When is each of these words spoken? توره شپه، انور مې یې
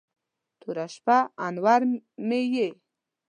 توره 0.59 0.85
شپه، 0.93 1.17
انور 1.47 1.81
مې 2.27 2.41
یې 2.53 2.67